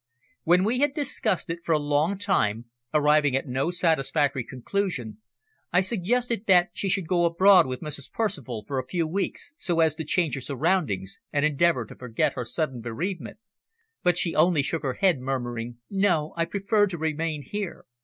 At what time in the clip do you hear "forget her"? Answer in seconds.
11.95-12.45